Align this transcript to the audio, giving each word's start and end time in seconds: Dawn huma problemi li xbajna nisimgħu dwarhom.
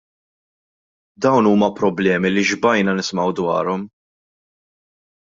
Dawn 1.25 1.49
huma 1.49 1.69
problemi 1.79 2.31
li 2.31 2.43
xbajna 2.53 2.97
nisimgħu 3.01 3.37
dwarhom. 3.41 3.85